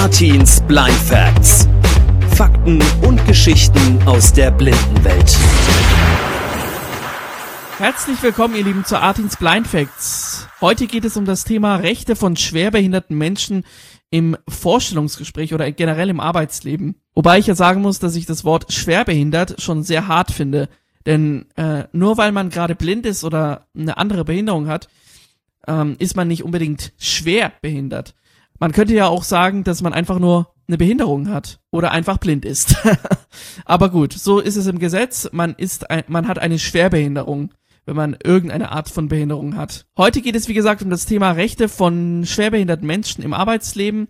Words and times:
Artins 0.00 0.62
Blind 0.62 0.96
Facts. 0.96 1.68
Fakten 2.34 2.82
und 3.02 3.22
Geschichten 3.26 4.02
aus 4.06 4.32
der 4.32 4.50
Blindenwelt. 4.50 5.36
Herzlich 7.76 8.22
willkommen, 8.22 8.56
ihr 8.56 8.64
Lieben, 8.64 8.86
zu 8.86 8.98
Artins 8.98 9.36
Blind 9.36 9.66
Facts. 9.66 10.48
Heute 10.62 10.86
geht 10.86 11.04
es 11.04 11.18
um 11.18 11.26
das 11.26 11.44
Thema 11.44 11.76
Rechte 11.76 12.16
von 12.16 12.34
schwerbehinderten 12.34 13.16
Menschen 13.16 13.66
im 14.08 14.38
Vorstellungsgespräch 14.48 15.52
oder 15.52 15.70
generell 15.70 16.08
im 16.08 16.20
Arbeitsleben. 16.20 16.94
Wobei 17.14 17.38
ich 17.38 17.46
ja 17.46 17.54
sagen 17.54 17.82
muss, 17.82 17.98
dass 17.98 18.16
ich 18.16 18.24
das 18.24 18.42
Wort 18.42 18.72
schwerbehindert 18.72 19.60
schon 19.60 19.82
sehr 19.82 20.08
hart 20.08 20.30
finde. 20.30 20.70
Denn 21.04 21.44
äh, 21.56 21.84
nur 21.92 22.16
weil 22.16 22.32
man 22.32 22.48
gerade 22.48 22.74
blind 22.74 23.04
ist 23.04 23.22
oder 23.22 23.66
eine 23.76 23.98
andere 23.98 24.24
Behinderung 24.24 24.66
hat, 24.66 24.88
ähm, 25.68 25.96
ist 25.98 26.16
man 26.16 26.26
nicht 26.26 26.42
unbedingt 26.42 26.94
schwer 26.96 27.52
behindert. 27.60 28.14
Man 28.60 28.72
könnte 28.72 28.94
ja 28.94 29.08
auch 29.08 29.24
sagen, 29.24 29.64
dass 29.64 29.80
man 29.80 29.94
einfach 29.94 30.18
nur 30.18 30.54
eine 30.68 30.76
Behinderung 30.76 31.30
hat 31.30 31.60
oder 31.70 31.92
einfach 31.92 32.18
blind 32.18 32.44
ist. 32.44 32.76
Aber 33.64 33.88
gut, 33.88 34.12
so 34.12 34.38
ist 34.38 34.56
es 34.56 34.66
im 34.66 34.78
Gesetz. 34.78 35.30
Man 35.32 35.54
ist, 35.54 35.90
ein, 35.90 36.04
man 36.08 36.28
hat 36.28 36.38
eine 36.38 36.58
Schwerbehinderung, 36.58 37.52
wenn 37.86 37.96
man 37.96 38.18
irgendeine 38.22 38.70
Art 38.70 38.90
von 38.90 39.08
Behinderung 39.08 39.56
hat. 39.56 39.86
Heute 39.96 40.20
geht 40.20 40.36
es, 40.36 40.46
wie 40.46 40.54
gesagt, 40.54 40.82
um 40.82 40.90
das 40.90 41.06
Thema 41.06 41.32
Rechte 41.32 41.70
von 41.70 42.26
schwerbehinderten 42.26 42.86
Menschen 42.86 43.24
im 43.24 43.32
Arbeitsleben. 43.32 44.08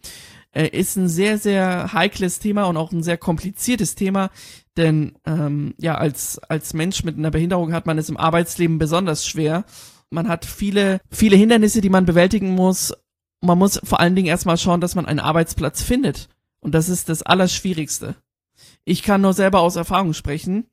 Äh, 0.53 0.67
ist 0.67 0.97
ein 0.97 1.09
sehr, 1.09 1.39
sehr 1.39 1.93
heikles 1.93 2.41
Thema 2.41 2.65
und 2.65 2.77
auch 2.77 2.91
ein 2.91 3.05
sehr 3.05 3.19
kompliziertes 3.19 3.95
Thema, 3.95 4.31
denn 4.77 5.13
ähm, 5.25 5.75
ja, 5.79 5.95
als, 5.95 6.41
als 6.41 6.75
Mensch 6.75 7.05
mit 7.05 7.17
einer 7.17 7.31
Behinderung 7.31 7.73
hat 7.73 7.87
man 7.87 7.99
es 7.99 8.09
im 8.09 8.17
Arbeitsleben 8.17 8.79
besonders 8.79 9.25
schwer. 9.25 9.65
Man 10.11 10.27
hat 10.27 10.45
viele, 10.45 11.01
viele 11.09 11.37
Hindernisse, 11.37 11.81
die 11.81 11.89
man 11.89 12.05
bewältigen 12.05 12.51
muss, 12.51 12.93
man 13.41 13.59
muss 13.59 13.81
vor 13.83 14.01
allen 14.01 14.15
Dingen 14.15 14.29
erstmal 14.29 14.59
schauen, 14.59 14.81
dass 14.81 14.95
man 14.95 15.07
einen 15.07 15.21
Arbeitsplatz 15.21 15.83
findet. 15.83 16.29
Und 16.61 16.75
das 16.75 16.89
ist 16.89 17.09
das 17.09 17.23
Allerschwierigste. 17.23 18.15
Ich 18.85 19.03
kann 19.03 19.23
nur 19.23 19.33
selber 19.33 19.61
aus 19.61 19.77
Erfahrung 19.77 20.13
sprechen. 20.13 20.67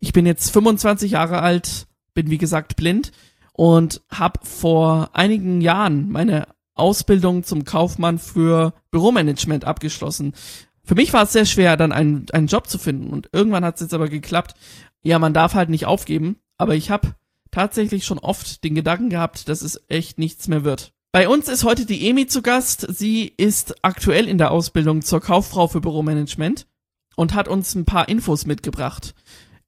Ich 0.00 0.12
bin 0.12 0.26
jetzt 0.26 0.50
25 0.50 1.12
Jahre 1.12 1.42
alt, 1.42 1.86
bin 2.14 2.30
wie 2.30 2.38
gesagt 2.38 2.76
blind 2.76 3.10
und 3.52 4.02
habe 4.10 4.40
vor 4.42 5.10
einigen 5.12 5.60
Jahren 5.60 6.10
meine 6.10 6.46
Ausbildung 6.74 7.44
zum 7.44 7.64
Kaufmann 7.64 8.18
für 8.18 8.74
Büromanagement 8.90 9.64
abgeschlossen. 9.64 10.34
Für 10.82 10.94
mich 10.94 11.12
war 11.12 11.22
es 11.22 11.32
sehr 11.32 11.46
schwer, 11.46 11.76
dann 11.76 11.92
einen, 11.92 12.26
einen 12.32 12.48
Job 12.48 12.68
zu 12.68 12.78
finden 12.78 13.10
und 13.10 13.30
irgendwann 13.32 13.64
hat 13.64 13.76
es 13.76 13.82
jetzt 13.82 13.94
aber 13.94 14.08
geklappt. 14.08 14.54
Ja, 15.02 15.18
man 15.18 15.34
darf 15.34 15.54
halt 15.54 15.70
nicht 15.70 15.86
aufgeben, 15.86 16.36
aber 16.58 16.74
ich 16.74 16.90
habe 16.90 17.14
tatsächlich 17.50 18.04
schon 18.04 18.18
oft 18.18 18.64
den 18.64 18.74
Gedanken 18.74 19.10
gehabt, 19.10 19.48
dass 19.48 19.62
es 19.62 19.82
echt 19.88 20.18
nichts 20.18 20.48
mehr 20.48 20.64
wird. 20.64 20.93
Bei 21.14 21.28
uns 21.28 21.46
ist 21.46 21.62
heute 21.62 21.86
die 21.86 22.08
Emi 22.08 22.26
zu 22.26 22.42
Gast. 22.42 22.88
Sie 22.92 23.32
ist 23.36 23.76
aktuell 23.82 24.26
in 24.26 24.36
der 24.36 24.50
Ausbildung 24.50 25.00
zur 25.00 25.20
Kauffrau 25.20 25.68
für 25.68 25.80
Büromanagement 25.80 26.66
und 27.14 27.34
hat 27.34 27.46
uns 27.46 27.76
ein 27.76 27.84
paar 27.84 28.08
Infos 28.08 28.46
mitgebracht. 28.46 29.14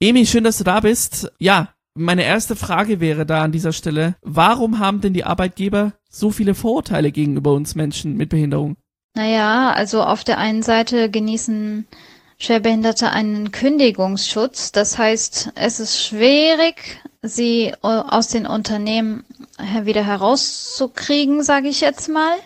Emi, 0.00 0.26
schön, 0.26 0.42
dass 0.42 0.58
du 0.58 0.64
da 0.64 0.80
bist. 0.80 1.30
Ja, 1.38 1.68
meine 1.94 2.24
erste 2.24 2.56
Frage 2.56 2.98
wäre 2.98 3.26
da 3.26 3.42
an 3.42 3.52
dieser 3.52 3.72
Stelle, 3.72 4.16
warum 4.22 4.80
haben 4.80 5.00
denn 5.00 5.14
die 5.14 5.22
Arbeitgeber 5.22 5.92
so 6.10 6.32
viele 6.32 6.56
Vorurteile 6.56 7.12
gegenüber 7.12 7.52
uns 7.52 7.76
Menschen 7.76 8.16
mit 8.16 8.28
Behinderung? 8.28 8.76
Naja, 9.14 9.70
also 9.70 10.02
auf 10.02 10.24
der 10.24 10.38
einen 10.38 10.64
Seite 10.64 11.12
genießen 11.12 11.86
Schwerbehinderte 12.38 13.10
einen 13.10 13.52
Kündigungsschutz. 13.52 14.72
Das 14.72 14.98
heißt, 14.98 15.52
es 15.54 15.78
ist 15.78 16.02
schwierig, 16.02 17.00
sie 17.22 17.72
aus 17.82 18.26
den 18.26 18.46
Unternehmen 18.46 19.24
wieder 19.58 20.04
herauszukriegen, 20.04 21.42
sage 21.42 21.68
ich 21.68 21.80
jetzt 21.80 22.08
mal. 22.08 22.36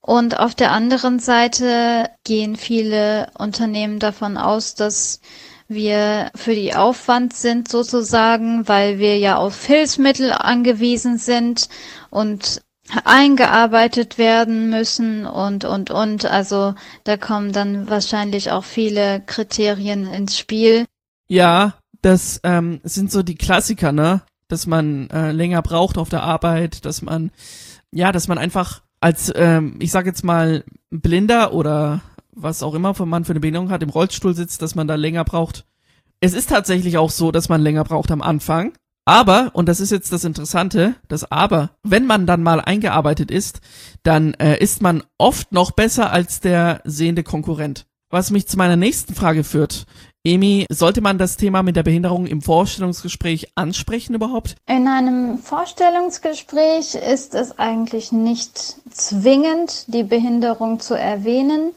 Und 0.00 0.38
auf 0.38 0.54
der 0.54 0.72
anderen 0.72 1.18
Seite 1.18 2.10
gehen 2.24 2.56
viele 2.56 3.30
Unternehmen 3.38 3.98
davon 3.98 4.36
aus, 4.36 4.74
dass 4.74 5.20
wir 5.66 6.30
für 6.34 6.54
die 6.54 6.74
Aufwand 6.74 7.32
sind 7.32 7.68
sozusagen, 7.68 8.68
weil 8.68 8.98
wir 8.98 9.18
ja 9.18 9.36
auf 9.38 9.64
Hilfsmittel 9.64 10.32
angewiesen 10.32 11.16
sind 11.16 11.68
und 12.10 12.62
eingearbeitet 13.04 14.18
werden 14.18 14.68
müssen 14.68 15.26
und, 15.26 15.64
und, 15.64 15.90
und. 15.90 16.26
Also 16.26 16.74
da 17.04 17.16
kommen 17.16 17.52
dann 17.52 17.88
wahrscheinlich 17.88 18.50
auch 18.50 18.64
viele 18.64 19.22
Kriterien 19.24 20.06
ins 20.06 20.38
Spiel. 20.38 20.84
Ja, 21.28 21.78
das 22.02 22.40
ähm, 22.44 22.80
sind 22.84 23.10
so 23.10 23.22
die 23.22 23.36
Klassiker, 23.36 23.92
ne? 23.92 24.20
Dass 24.48 24.66
man 24.66 25.08
äh, 25.10 25.32
länger 25.32 25.62
braucht 25.62 25.98
auf 25.98 26.08
der 26.08 26.22
Arbeit, 26.22 26.84
dass 26.84 27.02
man, 27.02 27.30
ja, 27.90 28.12
dass 28.12 28.28
man 28.28 28.38
einfach 28.38 28.82
als, 29.00 29.32
ähm, 29.34 29.76
ich 29.80 29.90
sag 29.90 30.06
jetzt 30.06 30.24
mal, 30.24 30.64
Blinder 30.90 31.52
oder 31.52 32.02
was 32.32 32.62
auch 32.62 32.74
immer 32.74 32.94
man 33.04 33.24
für 33.24 33.32
eine 33.32 33.40
Behinderung 33.40 33.70
hat, 33.70 33.82
im 33.82 33.90
Rollstuhl 33.90 34.34
sitzt, 34.34 34.62
dass 34.62 34.74
man 34.74 34.88
da 34.88 34.94
länger 34.94 35.24
braucht. 35.24 35.64
Es 36.20 36.32
ist 36.32 36.48
tatsächlich 36.48 36.98
auch 36.98 37.10
so, 37.10 37.30
dass 37.30 37.48
man 37.48 37.60
länger 37.60 37.84
braucht 37.84 38.10
am 38.10 38.22
Anfang. 38.22 38.72
Aber, 39.04 39.50
und 39.52 39.68
das 39.68 39.80
ist 39.80 39.92
jetzt 39.92 40.12
das 40.12 40.24
Interessante, 40.24 40.94
das 41.08 41.30
Aber, 41.30 41.70
wenn 41.82 42.06
man 42.06 42.26
dann 42.26 42.42
mal 42.42 42.60
eingearbeitet 42.60 43.30
ist, 43.30 43.60
dann 44.02 44.32
äh, 44.34 44.56
ist 44.58 44.80
man 44.80 45.02
oft 45.18 45.52
noch 45.52 45.72
besser 45.72 46.10
als 46.10 46.40
der 46.40 46.80
sehende 46.84 47.22
Konkurrent. 47.22 47.86
Was 48.08 48.30
mich 48.30 48.48
zu 48.48 48.56
meiner 48.56 48.76
nächsten 48.76 49.14
Frage 49.14 49.44
führt. 49.44 49.84
Emi, 50.26 50.64
sollte 50.70 51.02
man 51.02 51.18
das 51.18 51.36
Thema 51.36 51.62
mit 51.62 51.76
der 51.76 51.82
Behinderung 51.82 52.26
im 52.26 52.40
Vorstellungsgespräch 52.40 53.52
ansprechen 53.56 54.14
überhaupt? 54.14 54.56
In 54.66 54.88
einem 54.88 55.36
Vorstellungsgespräch 55.36 56.94
ist 56.94 57.34
es 57.34 57.58
eigentlich 57.58 58.10
nicht 58.10 58.76
zwingend, 58.90 59.84
die 59.88 60.02
Behinderung 60.02 60.80
zu 60.80 60.94
erwähnen. 60.94 61.72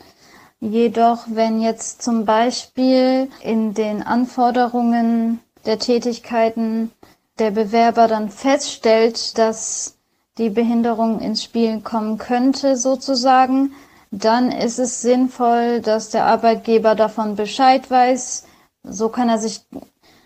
Jedoch, 0.61 1.25
wenn 1.27 1.59
jetzt 1.59 2.01
zum 2.01 2.23
Beispiel 2.23 3.29
in 3.43 3.73
den 3.73 4.01
Anforderungen 4.01 5.39
der 5.65 5.77
Tätigkeiten 5.77 6.91
der 7.39 7.51
Bewerber 7.51 8.07
dann 8.07 8.29
feststellt, 8.29 9.37
dass 9.37 9.97
die 10.37 10.49
Behinderung 10.49 11.19
ins 11.19 11.43
Spiel 11.43 11.81
kommen 11.81 12.17
könnte, 12.17 12.77
sozusagen, 12.77 13.73
dann 14.11 14.51
ist 14.51 14.79
es 14.79 15.01
sinnvoll, 15.01 15.81
dass 15.81 16.09
der 16.09 16.25
Arbeitgeber 16.25 16.95
davon 16.95 17.35
Bescheid 17.35 17.89
weiß. 17.89 18.45
So 18.83 19.09
kann 19.09 19.29
er 19.29 19.37
sich 19.37 19.61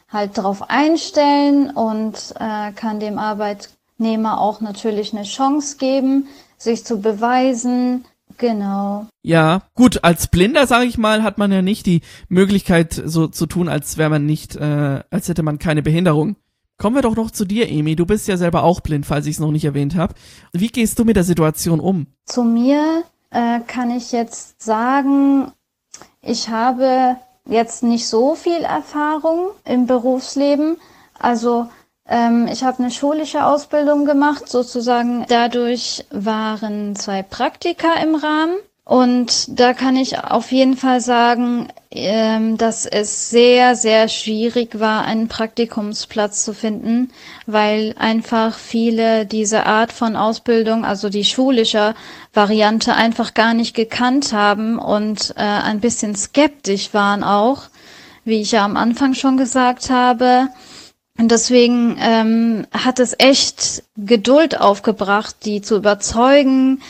halt 0.10 0.38
darauf 0.38 0.70
einstellen 0.70 1.72
und 1.72 2.34
äh, 2.40 2.72
kann 2.74 3.00
dem 3.00 3.18
Arbeitnehmer 3.18 4.40
auch 4.40 4.62
natürlich 4.62 5.14
eine 5.14 5.24
Chance 5.24 5.78
geben, 5.78 6.28
sich 6.58 6.86
zu 6.86 7.02
beweisen. 7.02 8.06
Genau. 8.38 9.08
Ja, 9.24 9.64
gut, 9.76 10.04
als 10.04 10.28
Blinder, 10.28 10.66
sage 10.68 10.86
ich 10.86 10.98
mal, 10.98 11.24
hat 11.24 11.38
man 11.38 11.52
ja 11.52 11.62
nicht 11.62 11.86
die 11.86 12.02
Möglichkeit, 12.28 13.02
so 13.06 13.28
zu 13.28 13.46
tun, 13.46 13.70
als 13.70 13.98
wäre 13.98 14.10
man 14.10 14.26
nicht, 14.26 14.56
äh, 14.56 15.02
als 15.10 15.28
hätte 15.28 15.44
man 15.44 15.60
keine 15.60 15.82
Behinderung. 15.82 16.36
Kommen 16.78 16.96
wir 16.96 17.04
doch 17.04 17.16
noch 17.16 17.30
zu 17.30 17.46
dir, 17.46 17.70
Emi. 17.70 17.96
Du 17.96 18.08
bist 18.08 18.28
ja 18.28 18.38
selber 18.38 18.64
auch 18.64 18.80
blind, 18.80 19.06
falls 19.06 19.28
ich 19.28 19.36
es 19.36 19.40
noch 19.40 19.52
nicht 19.52 19.66
erwähnt 19.66 19.96
habe. 19.96 20.16
Wie 20.52 20.70
gehst 20.70 20.98
du 20.98 21.06
mit 21.06 21.16
der 21.16 21.24
Situation 21.24 21.80
um? 21.80 22.08
Zu 22.26 22.44
mir 22.44 23.04
äh, 23.32 23.60
kann 23.62 23.90
ich 23.92 24.12
jetzt 24.12 24.62
sagen, 24.62 25.52
ich 26.22 26.50
habe 26.50 27.18
jetzt 27.46 27.84
nicht 27.84 28.08
so 28.08 28.36
viel 28.36 28.62
Erfahrung 28.64 29.50
im 29.66 29.88
Berufsleben. 29.88 30.78
Also 31.18 31.68
ähm, 32.08 32.48
ich 32.52 32.64
habe 32.64 32.80
eine 32.80 32.92
schulische 32.92 33.46
Ausbildung 33.46 34.06
gemacht, 34.06 34.48
sozusagen. 34.50 35.26
Dadurch 35.30 36.06
waren 36.12 36.96
zwei 36.96 37.24
Praktika 37.24 37.94
im 38.02 38.16
Rahmen. 38.16 38.56
Und 38.92 39.58
da 39.58 39.72
kann 39.72 39.96
ich 39.96 40.20
auf 40.20 40.52
jeden 40.52 40.76
Fall 40.76 41.00
sagen, 41.00 41.70
ähm, 41.92 42.58
dass 42.58 42.86
es 42.86 43.30
sehr, 43.30 43.78
sehr 43.78 44.10
schwierig 44.10 44.82
war, 44.82 45.06
einen 45.06 45.30
Praktikumsplatz 45.30 46.44
zu 46.44 46.54
finden, 46.54 47.10
weil 47.46 47.96
einfach 47.98 48.54
viele 48.54 49.26
diese 49.26 49.66
Art 49.66 49.94
von 49.94 50.18
Ausbildung, 50.18 50.84
also 50.84 51.08
die 51.08 51.24
schulische 51.24 51.96
Variante, 52.34 52.94
einfach 52.94 53.34
gar 53.34 53.54
nicht 53.54 53.78
gekannt 53.78 54.34
haben 54.34 54.78
und 54.78 55.36
äh, 55.38 55.42
ein 55.42 55.80
bisschen 55.80 56.14
skeptisch 56.14 56.94
waren 56.94 57.24
auch, 57.24 57.70
wie 58.26 58.42
ich 58.42 58.52
ja 58.52 58.66
am 58.66 58.76
Anfang 58.76 59.14
schon 59.14 59.38
gesagt 59.38 59.90
habe. 59.90 60.50
Und 61.18 61.32
deswegen 61.32 61.96
ähm, 61.98 62.68
hat 62.74 63.00
es 63.00 63.16
echt 63.18 63.84
Geduld 63.96 64.60
aufgebracht, 64.60 65.38
die 65.46 65.62
zu 65.62 65.78
überzeugen, 65.78 66.82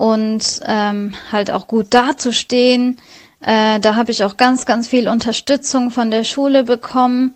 und 0.00 0.62
ähm, 0.64 1.12
halt 1.30 1.50
auch 1.50 1.66
gut 1.66 1.88
dazustehen. 1.90 2.96
Äh, 3.42 3.80
da 3.80 3.96
habe 3.96 4.12
ich 4.12 4.24
auch 4.24 4.38
ganz, 4.38 4.64
ganz 4.64 4.88
viel 4.88 5.08
Unterstützung 5.08 5.90
von 5.90 6.10
der 6.10 6.24
Schule 6.24 6.64
bekommen 6.64 7.34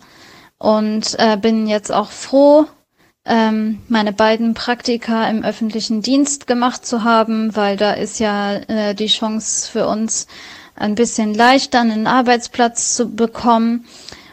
und 0.57 1.15
äh, 1.19 1.37
bin 1.37 1.67
jetzt 1.67 1.91
auch 1.91 2.09
froh, 2.09 2.65
ähm, 3.23 3.83
meine 3.87 4.13
beiden 4.13 4.55
Praktika 4.55 5.29
im 5.29 5.43
öffentlichen 5.43 6.01
Dienst 6.01 6.47
gemacht 6.47 6.87
zu 6.87 7.03
haben, 7.03 7.55
weil 7.55 7.77
da 7.77 7.91
ist 7.93 8.19
ja 8.19 8.55
äh, 8.55 8.95
die 8.95 9.09
Chance 9.09 9.69
für 9.69 9.87
uns 9.87 10.25
ein 10.75 10.95
bisschen 10.95 11.35
leichter, 11.35 11.81
einen 11.81 12.07
Arbeitsplatz 12.07 12.95
zu 12.95 13.15
bekommen. 13.15 13.85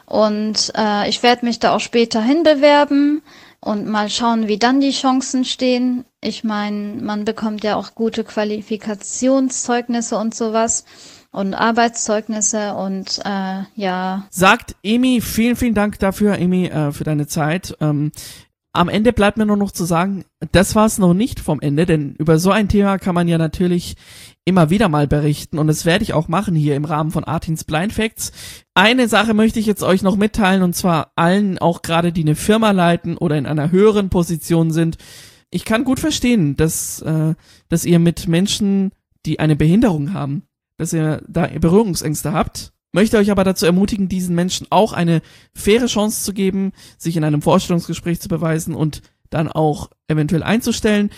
Und 0.06 0.72
äh, 0.74 1.06
ich 1.06 1.22
werde 1.22 1.44
mich 1.44 1.58
da 1.58 1.74
auch 1.74 1.80
später 1.80 2.22
hinbewerben 2.22 3.20
und 3.62 3.86
mal 3.86 4.10
schauen, 4.10 4.48
wie 4.48 4.58
dann 4.58 4.80
die 4.80 4.90
Chancen 4.90 5.44
stehen. 5.44 6.04
Ich 6.20 6.42
meine, 6.42 7.00
man 7.00 7.24
bekommt 7.24 7.62
ja 7.62 7.76
auch 7.76 7.94
gute 7.94 8.24
Qualifikationszeugnisse 8.24 10.18
und 10.18 10.34
sowas 10.34 10.84
und 11.30 11.54
Arbeitszeugnisse 11.54 12.74
und 12.74 13.20
äh, 13.24 13.62
ja. 13.76 14.26
Sagt 14.30 14.74
Emi, 14.82 15.20
vielen, 15.20 15.56
vielen 15.56 15.74
Dank 15.74 15.98
dafür, 16.00 16.38
Emi, 16.38 16.66
äh, 16.66 16.92
für 16.92 17.04
deine 17.04 17.26
Zeit. 17.28 17.76
Ähm, 17.80 18.10
am 18.74 18.88
Ende 18.88 19.12
bleibt 19.12 19.36
mir 19.36 19.44
nur 19.44 19.56
noch 19.56 19.70
zu 19.70 19.84
sagen, 19.84 20.24
das 20.52 20.74
war 20.74 20.86
es 20.86 20.98
noch 20.98 21.12
nicht 21.12 21.40
vom 21.40 21.60
Ende, 21.60 21.84
denn 21.84 22.14
über 22.14 22.38
so 22.38 22.50
ein 22.50 22.68
Thema 22.68 22.98
kann 22.98 23.14
man 23.14 23.28
ja 23.28 23.36
natürlich 23.36 23.96
immer 24.44 24.70
wieder 24.70 24.88
mal 24.88 25.06
berichten 25.06 25.58
und 25.58 25.66
das 25.66 25.84
werde 25.84 26.02
ich 26.02 26.14
auch 26.14 26.26
machen 26.26 26.54
hier 26.54 26.74
im 26.74 26.86
Rahmen 26.86 27.10
von 27.10 27.24
Artins 27.24 27.64
Blind 27.64 27.92
Facts. 27.92 28.32
Eine 28.74 29.08
Sache 29.08 29.34
möchte 29.34 29.60
ich 29.60 29.66
jetzt 29.66 29.82
euch 29.82 30.02
noch 30.02 30.16
mitteilen 30.16 30.62
und 30.62 30.74
zwar 30.74 31.12
allen, 31.16 31.58
auch 31.58 31.82
gerade 31.82 32.12
die 32.12 32.22
eine 32.22 32.34
Firma 32.34 32.70
leiten 32.70 33.18
oder 33.18 33.36
in 33.36 33.46
einer 33.46 33.70
höheren 33.70 34.08
Position 34.08 34.70
sind. 34.70 34.96
Ich 35.50 35.66
kann 35.66 35.84
gut 35.84 36.00
verstehen, 36.00 36.56
dass, 36.56 37.02
äh, 37.02 37.34
dass 37.68 37.84
ihr 37.84 37.98
mit 37.98 38.26
Menschen, 38.26 38.92
die 39.26 39.38
eine 39.38 39.54
Behinderung 39.54 40.14
haben, 40.14 40.44
dass 40.78 40.94
ihr 40.94 41.22
da 41.28 41.46
Berührungsängste 41.46 42.32
habt. 42.32 42.72
Möchte 42.92 43.16
euch 43.16 43.30
aber 43.30 43.42
dazu 43.42 43.64
ermutigen, 43.64 44.08
diesen 44.08 44.34
Menschen 44.34 44.66
auch 44.70 44.92
eine 44.92 45.22
faire 45.54 45.86
Chance 45.86 46.24
zu 46.24 46.34
geben, 46.34 46.72
sich 46.98 47.16
in 47.16 47.24
einem 47.24 47.42
Vorstellungsgespräch 47.42 48.20
zu 48.20 48.28
beweisen 48.28 48.74
und 48.74 49.00
dann 49.30 49.48
auch 49.48 49.90
eventuell 50.08 50.42
einzustellen. 50.42 51.10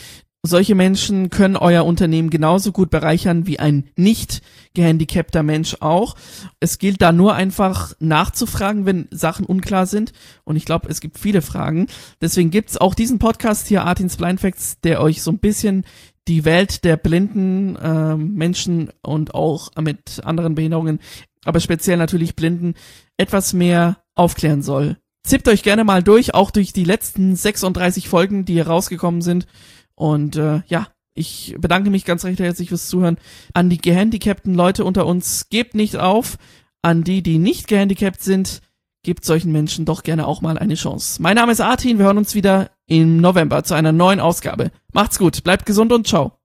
Solche 0.47 0.75
Menschen 0.75 1.31
können 1.31 1.57
euer 1.57 1.87
Unternehmen 1.87 2.29
genauso 2.29 2.71
gut 2.71 2.91
bereichern 2.91 3.47
wie 3.47 3.59
ein 3.59 3.89
nicht 3.97 4.43
gehandicapter 4.75 5.43
Mensch 5.43 5.79
auch. 5.81 6.17
Es 6.61 6.79
gilt 6.79 7.01
da 7.01 7.13
nur 7.13 7.35
einfach 7.35 7.95
nachzufragen, 7.99 8.85
wenn 8.85 9.09
Sachen 9.11 9.47
unklar 9.47 9.87
sind. 9.87 10.13
Und 10.45 10.57
ich 10.57 10.67
glaube, 10.67 10.89
es 10.91 11.01
gibt 11.01 11.19
viele 11.19 11.41
Fragen. 11.41 11.87
Deswegen 12.21 12.51
gibt's 12.51 12.77
auch 12.77 12.95
diesen 12.95 13.19
Podcast 13.19 13.69
hier, 13.69 13.85
Artins 13.85 14.19
Blind 14.19 14.39
Facts, 14.39 14.79
der 14.83 15.01
euch 15.01 15.23
so 15.23 15.31
ein 15.31 15.39
bisschen 15.39 15.85
die 16.29 16.45
Welt 16.45 16.85
der 16.85 16.99
blinden 16.99 17.77
äh, 17.77 18.17
Menschen 18.17 18.91
und 19.03 19.35
auch 19.35 19.71
mit 19.81 20.21
anderen 20.25 20.55
Behinderungen, 20.55 21.01
aber 21.45 21.61
speziell 21.61 21.97
natürlich 21.97 22.37
Blinden, 22.37 22.75
etwas 23.17 23.53
mehr 23.53 23.99
aufklären 24.15 24.63
soll. 24.63 24.97
Zippt 25.27 25.49
euch 25.49 25.63
gerne 25.63 25.85
mal 25.85 26.03
durch, 26.03 26.35
auch 26.35 26.51
durch 26.51 26.73
die 26.73 26.85
letzten 26.85 27.35
36 27.35 28.09
Folgen, 28.09 28.45
die 28.45 28.55
hier 28.55 28.67
rausgekommen 28.67 29.23
sind. 29.23 29.47
Und 29.95 30.37
äh, 30.37 30.63
ja, 30.67 30.89
ich 31.15 31.55
bedanke 31.59 31.91
mich 31.91 32.05
ganz 32.05 32.25
recht 32.25 32.41
herzlich 32.41 32.69
fürs 32.69 32.89
Zuhören. 32.89 33.19
An 33.55 33.71
die 33.71 33.79
gehandicapten 33.79 34.55
Leute 34.55 34.85
unter 34.85 35.07
uns, 35.07 35.49
gebt 35.49 35.75
nicht 35.75 35.97
auf. 35.97 36.37
An 36.83 37.05
die, 37.05 37.23
die 37.23 37.39
nicht 37.39 37.69
gehandicapt 37.69 38.23
sind, 38.23 38.61
gebt 39.03 39.25
solchen 39.25 39.53
Menschen 39.53 39.85
doch 39.87 40.03
gerne 40.03 40.27
auch 40.27 40.43
mal 40.43 40.59
eine 40.59 40.75
Chance. 40.75 41.23
Mein 41.23 41.37
Name 41.37 41.53
ist 41.53 41.61
Artin, 41.61 41.99
wir 41.99 42.07
hören 42.07 42.19
uns 42.19 42.35
wieder 42.35 42.71
im 42.87 43.19
November 43.19 43.65
zu 43.65 43.75
einer 43.75 43.93
neuen 43.93 44.21
Ausgabe. 44.21 44.71
Macht's 44.93 45.19
gut, 45.19 45.45
bleibt 45.45 45.65
gesund 45.65 45.93
und 45.93 46.07
ciao. 46.07 46.39